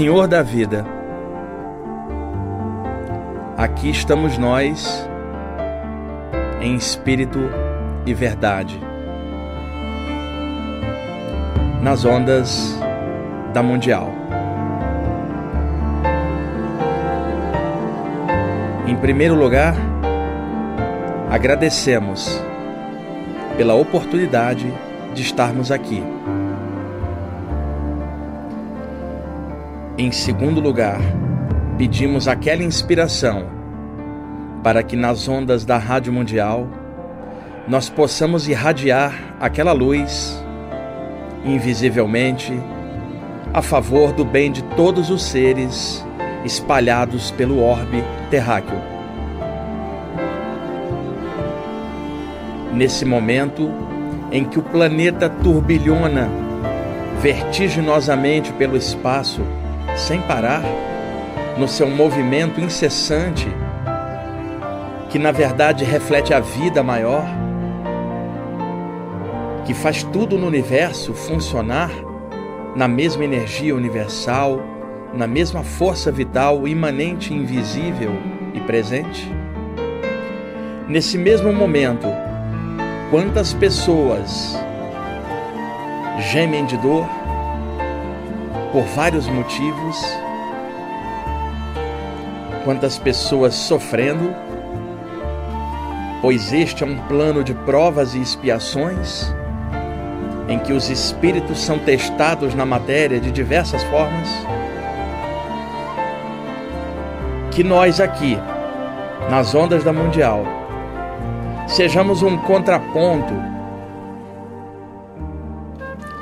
[0.00, 0.86] Senhor da vida,
[3.54, 5.06] aqui estamos nós,
[6.58, 7.38] em espírito
[8.06, 8.80] e verdade,
[11.82, 12.80] nas ondas
[13.52, 14.10] da Mundial.
[18.86, 19.74] Em primeiro lugar,
[21.30, 22.42] agradecemos
[23.58, 24.72] pela oportunidade
[25.12, 26.02] de estarmos aqui.
[30.00, 30.98] Em segundo lugar,
[31.76, 33.44] pedimos aquela inspiração
[34.62, 36.66] para que nas ondas da Rádio Mundial
[37.68, 40.42] nós possamos irradiar aquela luz
[41.44, 42.50] invisivelmente
[43.52, 46.02] a favor do bem de todos os seres
[46.46, 48.80] espalhados pelo orbe terráqueo.
[52.72, 53.70] Nesse momento
[54.32, 56.26] em que o planeta turbilhona
[57.20, 59.42] vertiginosamente pelo espaço,
[60.00, 60.62] sem parar,
[61.58, 63.46] no seu movimento incessante,
[65.10, 67.24] que na verdade reflete a vida maior,
[69.66, 71.90] que faz tudo no universo funcionar
[72.74, 74.60] na mesma energia universal,
[75.12, 78.12] na mesma força vital imanente, invisível
[78.54, 79.30] e presente?
[80.88, 82.06] Nesse mesmo momento,
[83.10, 84.58] quantas pessoas
[86.32, 87.19] gemem de dor
[88.72, 89.96] por vários motivos,
[92.64, 94.34] quantas pessoas sofrendo,
[96.22, 99.32] pois este é um plano de provas e expiações
[100.48, 104.28] em que os espíritos são testados na matéria de diversas formas.
[107.52, 108.36] Que nós aqui,
[109.28, 110.44] nas ondas da Mundial,
[111.66, 113.32] sejamos um contraponto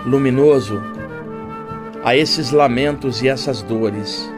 [0.04, 0.97] luminoso
[2.04, 4.30] a esses lamentos e essas dores.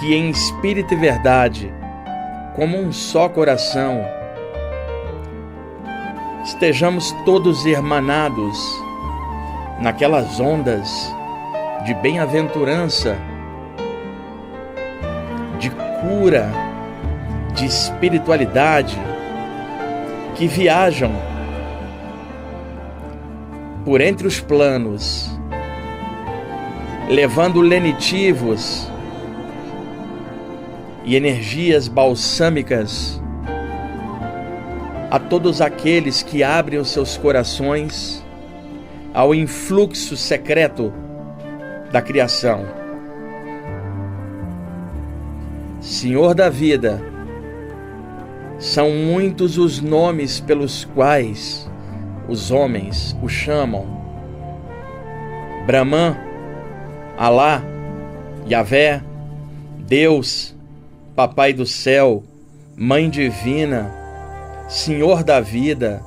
[0.00, 1.72] Que em espírito e verdade,
[2.54, 4.00] como um só coração,
[6.44, 8.58] estejamos todos hermanados
[9.80, 11.14] naquelas ondas
[11.84, 13.16] de bem-aventurança,
[15.58, 16.50] de cura,
[17.54, 18.98] de espiritualidade,
[20.34, 21.35] que viajam
[23.86, 25.30] por entre os planos,
[27.08, 28.90] levando lenitivos
[31.04, 33.22] e energias balsâmicas
[35.08, 38.26] a todos aqueles que abrem os seus corações
[39.14, 40.92] ao influxo secreto
[41.92, 42.66] da criação.
[45.80, 47.00] Senhor da vida,
[48.58, 51.70] são muitos os nomes pelos quais
[52.28, 53.86] os homens o chamam.
[55.66, 56.16] Brahman,
[57.16, 57.62] Alá,
[58.48, 59.02] Yahvé,
[59.78, 60.54] Deus,
[61.14, 62.22] Papai do céu,
[62.76, 63.90] Mãe divina,
[64.68, 66.02] Senhor da vida,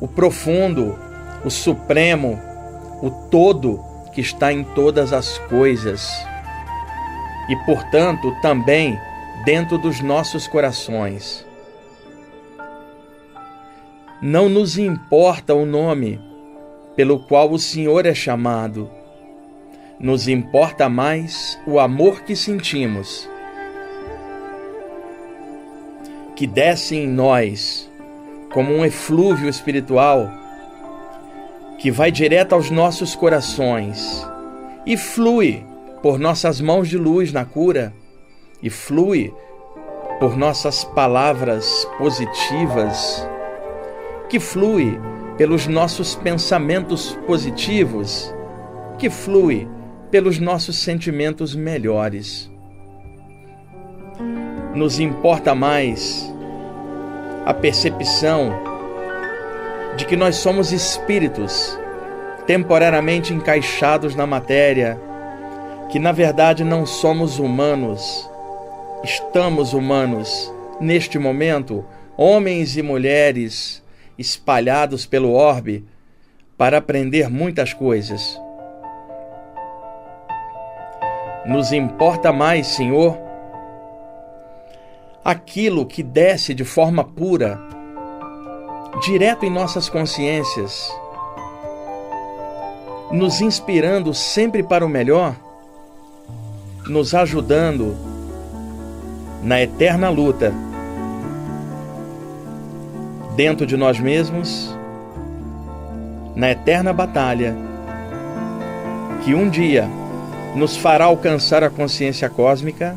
[0.00, 0.98] o profundo,
[1.44, 2.40] o supremo,
[3.00, 3.80] o todo
[4.12, 6.10] que está em todas as coisas
[7.48, 8.98] e, portanto, também
[9.44, 11.46] dentro dos nossos corações.
[14.24, 16.20] Não nos importa o nome
[16.94, 18.88] pelo qual o Senhor é chamado,
[19.98, 23.28] nos importa mais o amor que sentimos,
[26.36, 27.90] que desce em nós
[28.52, 30.30] como um eflúvio espiritual
[31.76, 34.24] que vai direto aos nossos corações
[34.86, 35.66] e flui
[36.00, 37.92] por nossas mãos de luz na cura
[38.62, 39.34] e flui
[40.20, 43.28] por nossas palavras positivas,
[44.32, 44.98] que flui
[45.36, 48.34] pelos nossos pensamentos positivos,
[48.98, 49.68] que flui
[50.10, 52.50] pelos nossos sentimentos melhores.
[54.74, 56.32] Nos importa mais
[57.44, 58.58] a percepção
[59.98, 61.78] de que nós somos espíritos
[62.46, 64.98] temporariamente encaixados na matéria,
[65.90, 68.30] que na verdade não somos humanos,
[69.04, 70.50] estamos humanos
[70.80, 71.84] neste momento,
[72.16, 73.81] homens e mulheres
[74.18, 75.84] espalhados pelo orbe
[76.56, 78.40] para aprender muitas coisas.
[81.44, 83.18] Nos importa mais, Senhor,
[85.24, 87.58] aquilo que desce de forma pura
[89.00, 90.92] direto em nossas consciências,
[93.10, 95.34] nos inspirando sempre para o melhor,
[96.86, 97.96] nos ajudando
[99.42, 100.52] na eterna luta
[103.36, 104.76] dentro de nós mesmos,
[106.34, 107.54] na eterna batalha
[109.24, 109.88] que um dia
[110.54, 112.96] nos fará alcançar a consciência cósmica,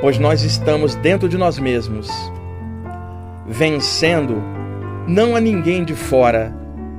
[0.00, 2.08] pois nós estamos dentro de nós mesmos,
[3.46, 4.42] vencendo
[5.06, 6.54] não a ninguém de fora,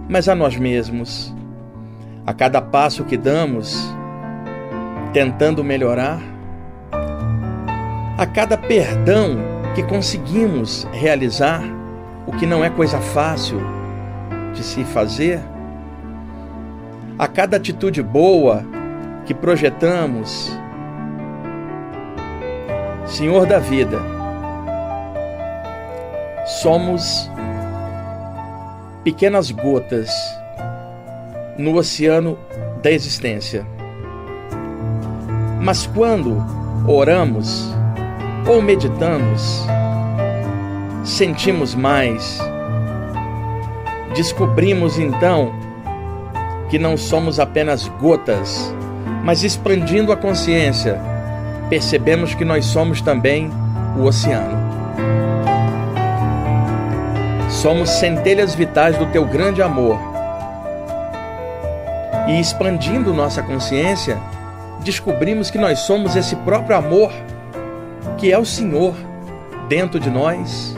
[0.07, 1.33] mas a nós mesmos.
[2.25, 3.91] A cada passo que damos,
[5.11, 6.21] tentando melhorar,
[8.17, 11.61] a cada perdão que conseguimos realizar,
[12.27, 13.61] o que não é coisa fácil
[14.53, 15.39] de se fazer,
[17.17, 18.63] a cada atitude boa
[19.25, 20.51] que projetamos,
[23.05, 23.99] Senhor da vida,
[26.45, 27.29] somos
[29.03, 30.09] pequenas gotas
[31.57, 32.37] no oceano
[32.81, 33.65] da existência.
[35.61, 36.43] Mas quando
[36.87, 37.73] oramos
[38.47, 39.65] ou meditamos,
[41.03, 42.39] sentimos mais,
[44.15, 45.53] descobrimos então
[46.69, 48.73] que não somos apenas gotas,
[49.23, 50.99] mas expandindo a consciência,
[51.69, 53.49] percebemos que nós somos também
[53.97, 54.71] o oceano.
[57.49, 59.99] Somos centelhas vitais do teu grande amor.
[62.27, 64.17] E expandindo nossa consciência,
[64.83, 67.11] descobrimos que nós somos esse próprio amor,
[68.21, 68.93] que é o Senhor,
[69.67, 70.75] dentro de nós.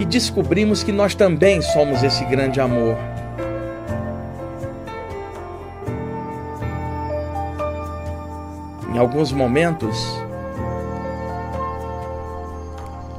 [0.00, 2.96] E descobrimos que nós também somos esse grande amor.
[8.92, 9.96] Em alguns momentos,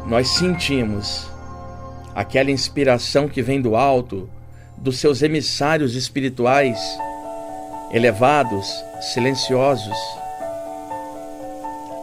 [0.05, 1.31] nós sentimos
[2.13, 4.29] aquela inspiração que vem do alto,
[4.75, 6.77] dos seus emissários espirituais,
[7.93, 8.69] elevados,
[8.99, 9.97] silenciosos,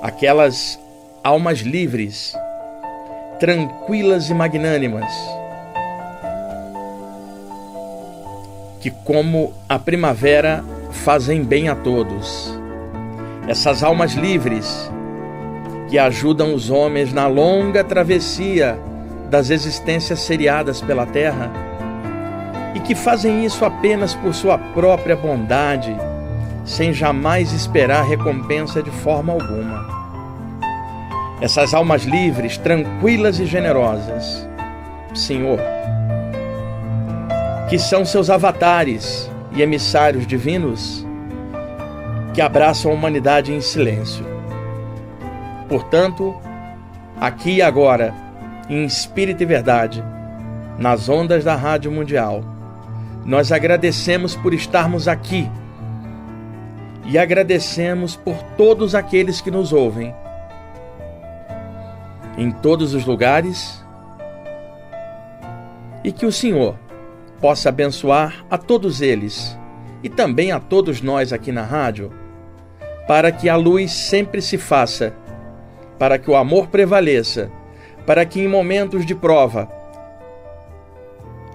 [0.00, 0.78] aquelas
[1.26, 2.36] almas livres,
[3.40, 5.12] tranquilas e magnânimas,
[8.80, 12.56] que, como a primavera, fazem bem a todos
[13.48, 14.88] essas almas livres
[15.88, 18.78] que ajudam os homens na longa travessia
[19.28, 21.50] das existências seriadas pela terra
[22.72, 25.92] e que fazem isso apenas por sua própria bondade,
[26.64, 29.95] sem jamais esperar recompensa de forma alguma.
[31.40, 34.48] Essas almas livres, tranquilas e generosas,
[35.14, 35.58] Senhor,
[37.68, 41.06] que são seus avatares e emissários divinos,
[42.32, 44.24] que abraçam a humanidade em silêncio.
[45.68, 46.34] Portanto,
[47.20, 48.14] aqui e agora,
[48.68, 50.02] em espírito e verdade,
[50.78, 52.42] nas ondas da Rádio Mundial,
[53.24, 55.50] nós agradecemos por estarmos aqui
[57.04, 60.14] e agradecemos por todos aqueles que nos ouvem,
[62.36, 63.84] em todos os lugares,
[66.04, 66.76] e que o Senhor
[67.40, 69.58] possa abençoar a todos eles
[70.02, 72.12] e também a todos nós aqui na rádio
[73.06, 75.14] para que a luz sempre se faça,
[75.98, 77.50] para que o amor prevaleça,
[78.04, 79.68] para que em momentos de prova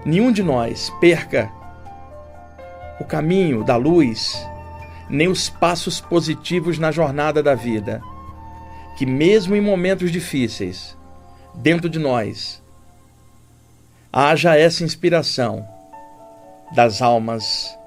[0.06, 1.52] nenhum de nós perca
[3.00, 4.48] o caminho da luz,
[5.10, 8.02] nem os passos positivos na jornada da vida.
[8.98, 10.98] Que mesmo em momentos difíceis,
[11.56, 12.62] dentro de nós,
[14.12, 15.66] haja essa inspiração
[16.74, 17.78] das almas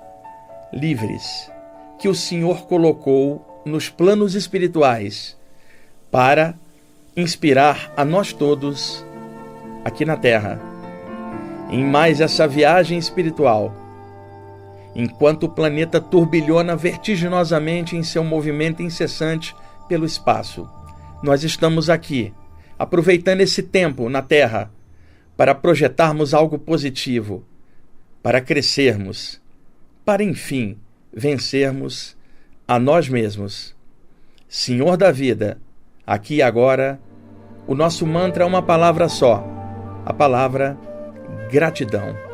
[0.73, 1.51] livres
[1.99, 5.37] que o Senhor colocou nos planos espirituais
[6.11, 6.55] para
[7.17, 9.05] inspirar a nós todos
[9.85, 10.61] aqui na Terra
[11.71, 13.75] em mais essa viagem espiritual.
[14.95, 19.57] Enquanto o planeta turbilhona vertiginosamente em seu movimento incessante
[19.89, 20.69] pelo espaço,
[21.25, 22.35] nós estamos aqui,
[22.79, 24.71] aproveitando esse tempo na Terra
[25.35, 27.43] para projetarmos algo positivo,
[28.23, 29.41] para crescermos,
[30.05, 30.77] para enfim
[31.11, 32.15] vencermos
[32.69, 33.75] a nós mesmos.
[34.47, 35.59] Senhor da vida,
[36.07, 37.01] aqui e agora,
[37.67, 39.43] o nosso mantra é uma palavra só:
[40.05, 40.77] a palavra
[41.51, 42.34] gratidão.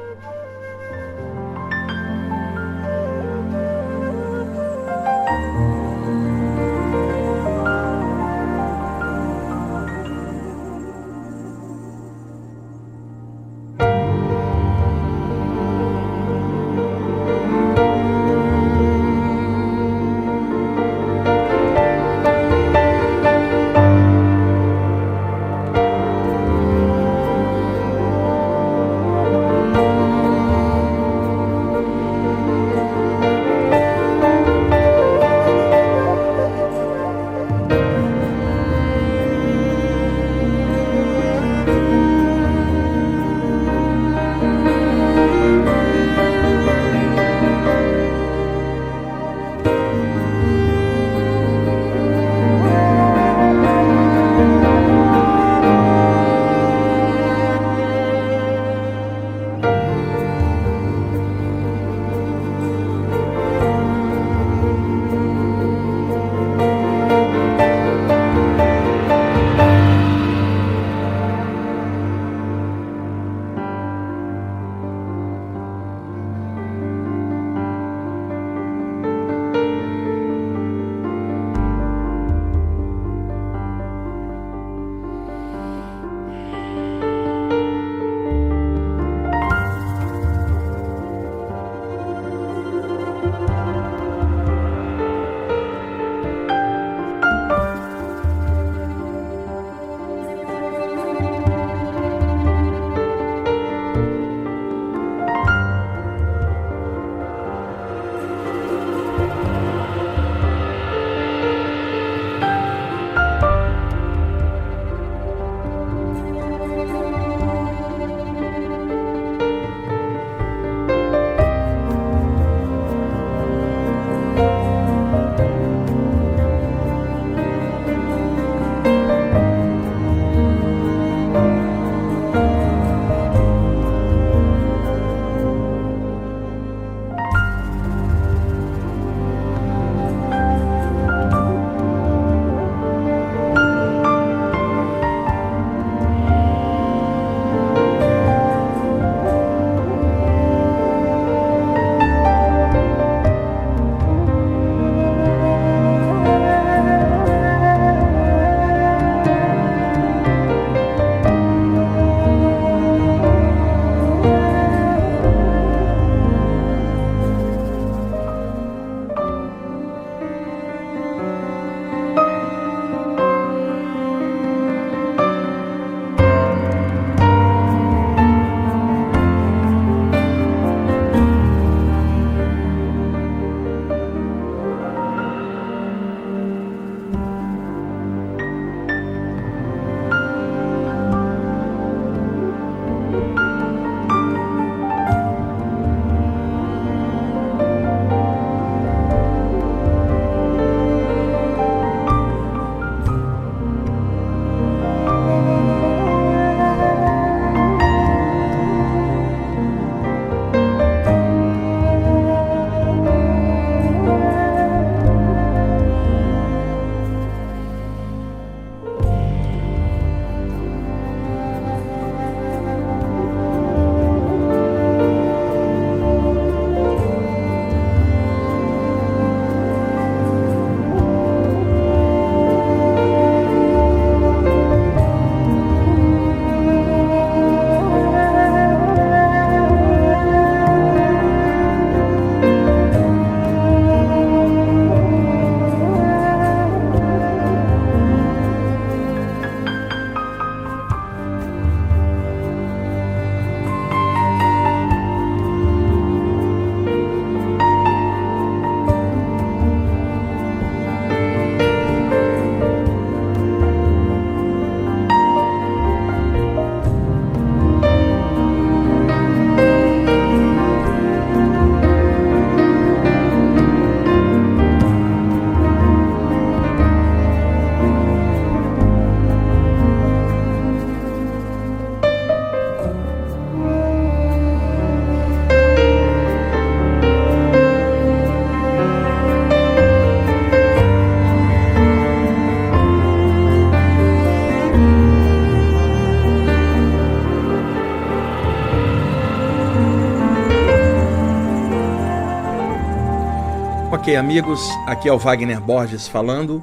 [304.10, 306.60] Ok, amigos, aqui é o Wagner Borges falando.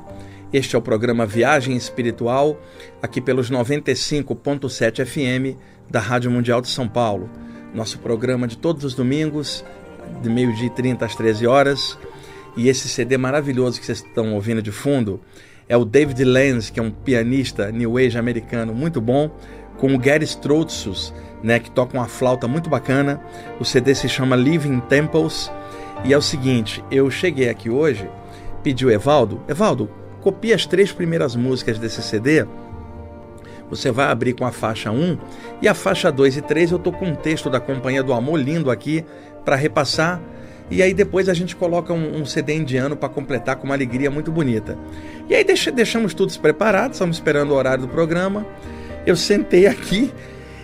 [0.51, 2.59] Este é o programa Viagem Espiritual,
[3.01, 5.57] aqui pelos 95.7 FM
[5.89, 7.29] da Rádio Mundial de São Paulo.
[7.73, 9.63] Nosso programa de todos os domingos,
[10.21, 11.97] de meio-dia e 30 às 13 horas.
[12.57, 15.21] E esse CD maravilhoso que vocês estão ouvindo de fundo
[15.69, 19.31] é o David Lenz, que é um pianista new age americano muito bom,
[19.77, 23.21] com o Gary Stroutsus, né, que toca uma flauta muito bacana.
[23.57, 25.49] O CD se chama Living Temples.
[26.05, 28.09] E é o seguinte, eu cheguei aqui hoje,
[28.63, 29.89] pedi o Evaldo, Evaldo,
[30.21, 32.45] copia as três primeiras músicas desse CD.
[33.69, 35.17] Você vai abrir com a faixa 1
[35.61, 38.39] e a faixa 2 e 3 eu tô com um texto da Companhia do Amor
[38.39, 39.03] lindo aqui
[39.43, 40.21] para repassar.
[40.69, 44.11] E aí depois a gente coloca um, um CD indiano para completar com uma alegria
[44.11, 44.77] muito bonita.
[45.29, 48.45] E aí deixa, deixamos tudo preparado, estamos esperando o horário do programa.
[49.05, 50.13] Eu sentei aqui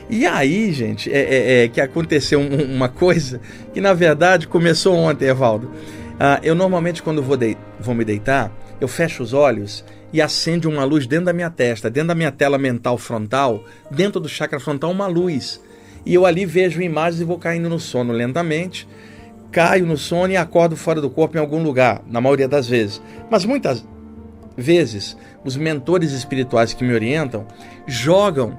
[0.10, 3.40] e aí, gente, é, é, é que aconteceu um, uma coisa
[3.74, 5.72] que na verdade começou ontem, Evaldo.
[6.20, 10.68] Ah, eu normalmente, quando vou, de, vou me deitar, eu fecho os olhos e acende
[10.68, 14.60] uma luz dentro da minha testa, dentro da minha tela mental frontal, dentro do chakra
[14.60, 15.60] frontal, uma luz.
[16.06, 18.88] E eu ali vejo imagens e vou caindo no sono lentamente.
[19.52, 23.02] Caio no sono e acordo fora do corpo em algum lugar, na maioria das vezes.
[23.30, 23.86] Mas muitas
[24.58, 27.46] vezes, os mentores espirituais que me orientam
[27.88, 28.58] jogam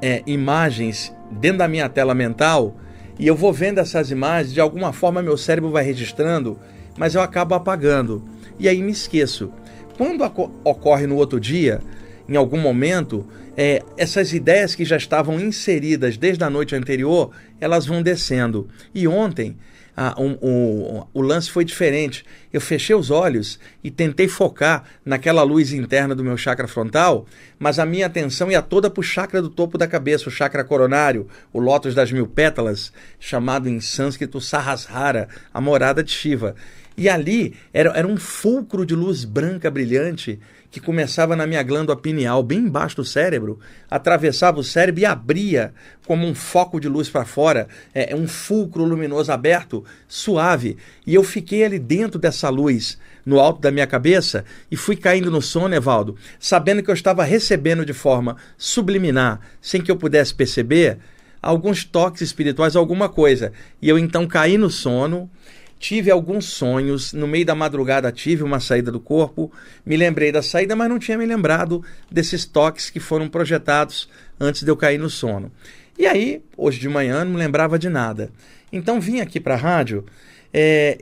[0.00, 2.76] é, imagens dentro da minha tela mental
[3.18, 6.58] e eu vou vendo essas imagens, de alguma forma meu cérebro vai registrando,
[6.96, 8.24] mas eu acabo apagando
[8.58, 9.50] e aí me esqueço.
[9.96, 10.22] Quando
[10.64, 11.80] ocorre no outro dia,
[12.28, 13.26] em algum momento,
[13.56, 18.68] é, essas ideias que já estavam inseridas desde a noite anterior, elas vão descendo.
[18.94, 19.56] E ontem
[19.96, 22.24] ah, um, um, o lance foi diferente.
[22.56, 27.26] Eu fechei os olhos e tentei focar naquela luz interna do meu chakra frontal,
[27.58, 30.64] mas a minha atenção ia toda para o chakra do topo da cabeça, o chakra
[30.64, 36.56] coronário, o lótus das mil pétalas, chamado em sânscrito Sahasrara, a morada de Shiva.
[36.96, 41.96] E ali era, era um fulcro de luz branca brilhante que começava na minha glândula
[41.98, 43.58] pineal, bem embaixo do cérebro,
[43.90, 45.72] atravessava o cérebro e abria
[46.06, 50.76] como um foco de luz para fora, é, um fulcro luminoso aberto, suave.
[51.06, 55.30] E eu fiquei ali dentro dessa luz, no alto da minha cabeça, e fui caindo
[55.30, 60.34] no sono, Evaldo, sabendo que eu estava recebendo de forma subliminar, sem que eu pudesse
[60.34, 60.98] perceber,
[61.42, 63.52] alguns toques espirituais, alguma coisa.
[63.80, 65.30] E eu então caí no sono
[65.78, 69.52] Tive alguns sonhos, no meio da madrugada tive uma saída do corpo,
[69.84, 74.08] me lembrei da saída, mas não tinha me lembrado desses toques que foram projetados
[74.40, 75.52] antes de eu cair no sono.
[75.98, 78.30] E aí, hoje de manhã, não lembrava de nada.
[78.72, 80.04] Então vim aqui para a rádio,
[80.52, 80.98] é,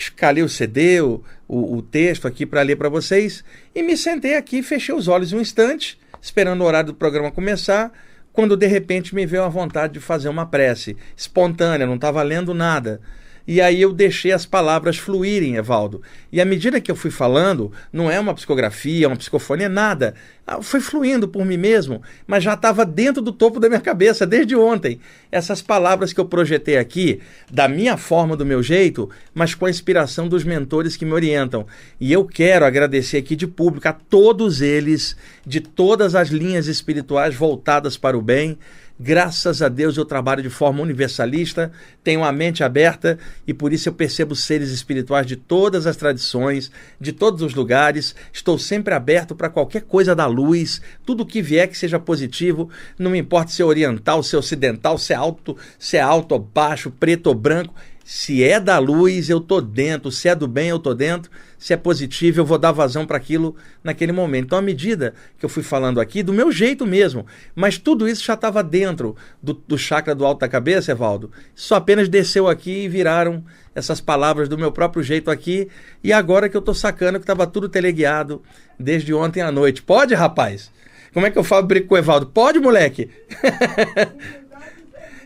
[0.00, 4.36] escalei o CD, o, o, o texto aqui para ler para vocês, e me sentei
[4.36, 7.92] aqui, fechei os olhos um instante, esperando o horário do programa começar,
[8.32, 12.54] quando de repente me veio a vontade de fazer uma prece espontânea, não estava lendo
[12.54, 13.00] nada.
[13.46, 16.02] E aí eu deixei as palavras fluírem, Evaldo.
[16.32, 20.14] E à medida que eu fui falando, não é uma psicografia, uma psicofonia, nada.
[20.46, 24.26] Ah, foi fluindo por mim mesmo, mas já estava dentro do topo da minha cabeça
[24.26, 25.00] desde ontem.
[25.30, 29.70] Essas palavras que eu projetei aqui, da minha forma, do meu jeito, mas com a
[29.70, 31.66] inspiração dos mentores que me orientam.
[32.00, 37.34] E eu quero agradecer aqui de público a todos eles, de todas as linhas espirituais
[37.34, 38.58] voltadas para o bem
[39.02, 41.72] Graças a Deus eu trabalho de forma universalista,
[42.04, 46.70] tenho a mente aberta e por isso eu percebo seres espirituais de todas as tradições,
[47.00, 48.14] de todos os lugares.
[48.30, 53.12] Estou sempre aberto para qualquer coisa da luz, tudo que vier que seja positivo, não
[53.12, 56.38] me importa se é oriental, se é ocidental, se é alto, se é alto ou
[56.38, 57.74] baixo, preto ou branco.
[58.04, 60.10] Se é da luz, eu tô dentro.
[60.10, 61.30] Se é do bem, eu tô dentro.
[61.60, 64.46] Se é positivo, eu vou dar vazão para aquilo naquele momento.
[64.46, 68.24] Então, à medida que eu fui falando aqui, do meu jeito mesmo, mas tudo isso
[68.24, 71.30] já estava dentro do, do chakra do alto da cabeça, Evaldo.
[71.54, 73.44] Só apenas desceu aqui e viraram
[73.74, 75.68] essas palavras do meu próprio jeito aqui.
[76.02, 78.42] E agora que eu tô sacando que estava tudo teleguiado
[78.78, 79.82] desde ontem à noite.
[79.82, 80.72] Pode, rapaz?
[81.12, 82.24] Como é que eu fabrico com o Evaldo?
[82.24, 83.10] Pode, moleque?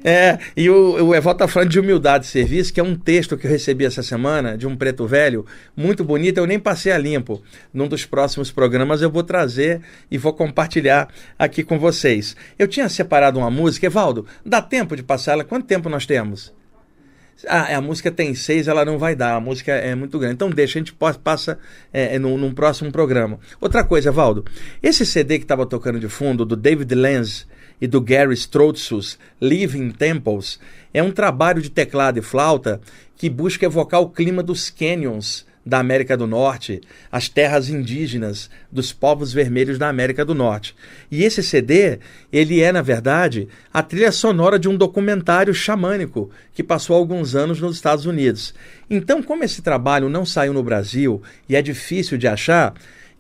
[0.06, 3.38] É, e o, o Evaldo tá falando de humildade de serviço, que é um texto
[3.38, 6.98] que eu recebi essa semana de um preto velho, muito bonito, eu nem passei a
[6.98, 7.42] limpo.
[7.72, 12.36] Num dos próximos programas eu vou trazer e vou compartilhar aqui com vocês.
[12.58, 15.44] Eu tinha separado uma música, Evaldo, dá tempo de passar ela?
[15.44, 16.52] Quanto tempo nós temos?
[17.48, 20.34] Ah, a música tem seis, ela não vai dar, a música é muito grande.
[20.34, 21.58] Então deixa, a gente passa
[21.92, 23.38] é, num, num próximo programa.
[23.58, 24.44] Outra coisa, Evaldo,
[24.82, 27.46] esse CD que estava tocando de fundo, do David Lenz,
[27.84, 30.58] e do Gary Stroutsus, Living Temples,
[30.94, 32.80] é um trabalho de teclado e flauta
[33.14, 36.80] que busca evocar o clima dos canyons da América do Norte,
[37.12, 40.74] as terras indígenas dos povos vermelhos da América do Norte.
[41.10, 41.98] E esse CD,
[42.32, 47.60] ele é, na verdade, a trilha sonora de um documentário xamânico que passou alguns anos
[47.60, 48.54] nos Estados Unidos.
[48.88, 52.72] Então, como esse trabalho não saiu no Brasil e é difícil de achar,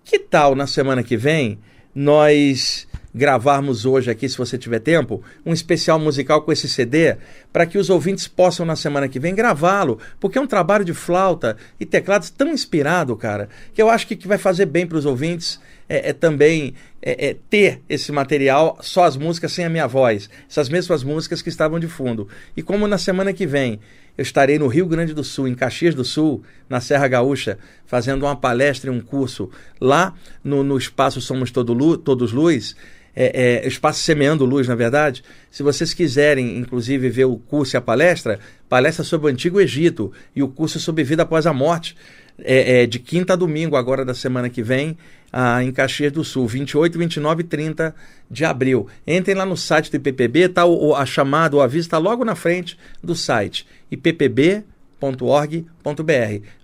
[0.02, 1.58] que tal na semana que vem
[1.94, 7.16] nós gravarmos hoje aqui, se você tiver tempo, um especial musical com esse CD,
[7.52, 10.92] para que os ouvintes possam na semana que vem gravá-lo, porque é um trabalho de
[10.92, 14.98] flauta e teclados tão inspirado, cara, que eu acho que, que vai fazer bem para
[14.98, 19.70] os ouvintes é, é também é, é, ter esse material, só as músicas sem a
[19.70, 22.26] minha voz, essas mesmas músicas que estavam de fundo.
[22.56, 23.78] E como na semana que vem
[24.16, 28.24] eu estarei no Rio Grande do Sul, em Caxias do Sul, na Serra Gaúcha, fazendo
[28.24, 29.50] uma palestra e um curso
[29.80, 32.76] lá no, no Espaço Somos Todo Todos Luz,
[33.14, 35.22] é, é, Espaço Semeando Luz, na verdade.
[35.50, 40.12] Se vocês quiserem, inclusive, ver o curso e a palestra, palestra sobre o Antigo Egito
[40.34, 41.96] e o curso sobre vida após a morte,
[42.38, 44.98] é, é de quinta a domingo, agora da semana que vem,
[45.32, 47.94] ah, em Caxias do Sul, 28, 29 e 30
[48.30, 48.88] de abril.
[49.06, 52.34] Entrem lá no site do IPPB, tá o, a chamada, o aviso está logo na
[52.34, 54.64] frente do site, ippb.org.br.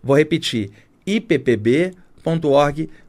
[0.03, 0.71] Vou repetir,
[1.07, 3.01] ippb.org.br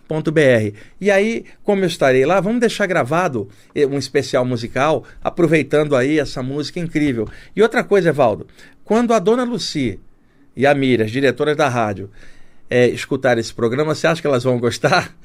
[1.00, 6.20] e aí, como eu estarei lá, vamos deixar gravado eh, um especial musical, aproveitando aí
[6.20, 7.30] essa música incrível.
[7.56, 8.46] E outra coisa, Evaldo,
[8.84, 10.00] quando a dona Luci
[10.56, 12.10] e a Mira, as diretoras da rádio,
[12.70, 15.16] é, escutar esse programa, você acha que elas vão gostar?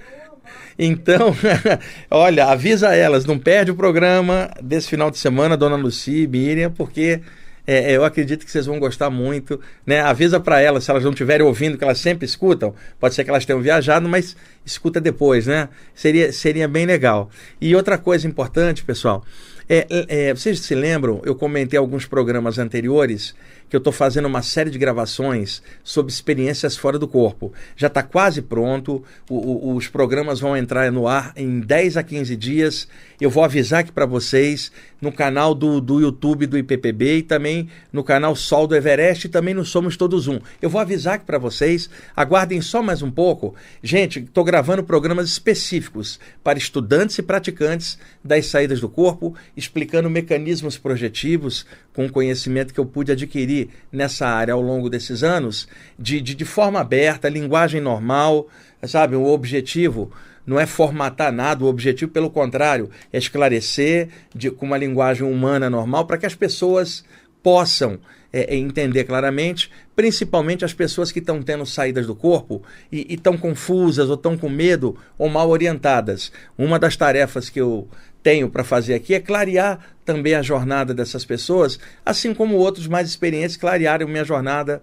[0.78, 1.34] Então,
[2.10, 6.70] olha, avisa elas, não perde o programa desse final de semana, Dona Luci e Miriam,
[6.70, 7.20] porque
[7.66, 9.60] é, é, eu acredito que vocês vão gostar muito.
[9.84, 10.00] Né?
[10.00, 12.74] Avisa para elas, se elas não estiverem ouvindo, que elas sempre escutam.
[13.00, 15.68] Pode ser que elas tenham viajado, mas escuta depois, né?
[15.94, 17.30] Seria, seria bem legal.
[17.60, 19.24] E outra coisa importante, pessoal,
[19.68, 23.34] é, é, vocês se lembram, eu comentei alguns programas anteriores
[23.68, 27.52] que eu estou fazendo uma série de gravações sobre experiências fora do corpo.
[27.76, 32.02] Já está quase pronto, o, o, os programas vão entrar no ar em 10 a
[32.02, 32.88] 15 dias.
[33.20, 37.68] Eu vou avisar aqui para vocês no canal do, do YouTube do IPPB e também
[37.92, 40.38] no canal Sol do Everest e também no Somos Todos Um.
[40.60, 43.54] Eu vou avisar aqui para vocês, aguardem só mais um pouco.
[43.82, 50.78] Gente, estou gravando programas específicos para estudantes e praticantes das saídas do corpo, explicando mecanismos
[50.78, 53.55] projetivos com o conhecimento que eu pude adquirir
[53.90, 58.48] nessa área ao longo desses anos, de, de, de forma aberta, linguagem normal,
[58.82, 59.16] sabe?
[59.16, 60.10] O objetivo
[60.46, 65.68] não é formatar nada, o objetivo, pelo contrário, é esclarecer de, com uma linguagem humana
[65.68, 67.04] normal para que as pessoas
[67.42, 67.98] possam
[68.32, 73.36] é, é entender claramente, principalmente as pessoas que estão tendo saídas do corpo e estão
[73.36, 76.30] confusas ou estão com medo ou mal orientadas.
[76.56, 77.88] Uma das tarefas que eu
[78.22, 83.08] tenho para fazer aqui é clarear também a jornada dessas pessoas, assim como outros mais
[83.08, 84.80] experientes clarearam minha jornada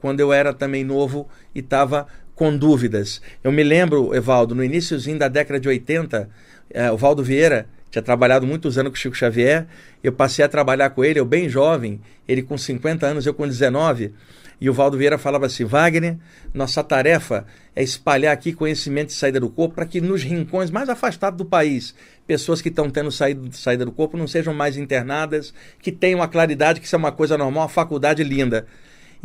[0.00, 3.22] quando eu era também novo e estava com dúvidas.
[3.42, 6.28] Eu me lembro, Evaldo, no iníciozinho da década de 80,
[6.70, 9.66] é, o Valdo Vieira tinha trabalhado muitos anos com o Chico Xavier,
[10.02, 13.46] eu passei a trabalhar com ele, eu bem jovem, ele com 50 anos, eu com
[13.46, 14.12] 19,
[14.60, 16.16] e o Valdo Vieira falava assim: Wagner,
[16.52, 20.88] nossa tarefa é espalhar aqui conhecimento de saída do corpo para que nos rincões mais
[20.88, 21.94] afastados do país,
[22.26, 26.28] pessoas que estão tendo saída, saída do corpo não sejam mais internadas, que tenham a
[26.28, 28.66] claridade que isso é uma coisa normal, uma faculdade linda.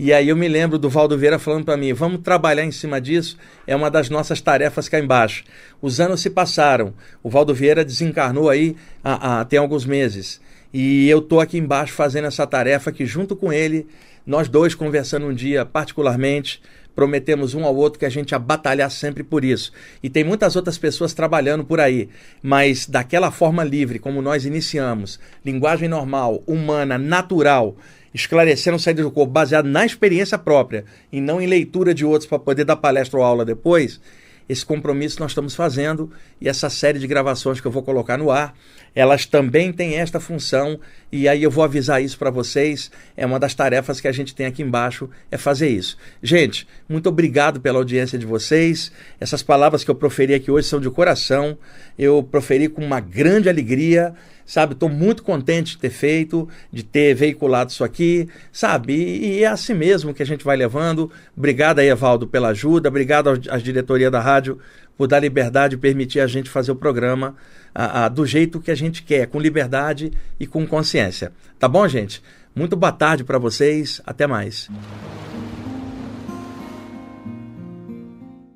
[0.01, 3.01] E aí eu me lembro do Valdo Vieira falando para mim: vamos trabalhar em cima
[3.01, 3.37] disso,
[3.67, 5.43] é uma das nossas tarefas cá embaixo.
[5.81, 10.39] Os anos se passaram, o Valdo Vieira desencarnou aí há, há, tem alguns meses.
[10.73, 13.87] E eu estou aqui embaixo fazendo essa tarefa que, junto com ele,
[14.25, 16.61] nós dois conversando um dia, particularmente,
[16.95, 19.71] prometemos um ao outro que a gente ia batalhar sempre por isso.
[20.03, 22.09] E tem muitas outras pessoas trabalhando por aí,
[22.43, 27.77] mas daquela forma livre, como nós iniciamos, linguagem normal, humana, natural,
[28.13, 32.39] esclarecendo saída do corpo baseado na experiência própria e não em leitura de outros para
[32.39, 34.01] poder dar palestra ou aula depois,
[34.49, 38.31] esse compromisso nós estamos fazendo e essa série de gravações que eu vou colocar no
[38.31, 38.55] ar,
[38.95, 40.79] elas também têm esta função
[41.11, 42.91] e aí eu vou avisar isso para vocês.
[43.17, 45.97] É uma das tarefas que a gente tem aqui embaixo é fazer isso.
[46.21, 48.91] Gente, muito obrigado pela audiência de vocês.
[49.19, 51.57] Essas palavras que eu proferi aqui hoje são de coração.
[51.97, 54.13] Eu proferi com uma grande alegria
[54.49, 54.73] sabe?
[54.73, 58.95] Estou muito contente de ter feito, de ter veiculado isso aqui, sabe?
[58.95, 61.11] E, é assim mesmo que a gente vai levando.
[61.37, 64.57] Obrigado aí, Evaldo, pela ajuda, obrigado à diretoria da rádio
[64.97, 67.35] por dar liberdade e permitir a gente fazer o programa
[67.73, 71.31] a, a, do jeito que a gente quer, com liberdade e com consciência.
[71.57, 72.21] Tá bom, gente?
[72.55, 74.69] Muito boa tarde para vocês, até mais.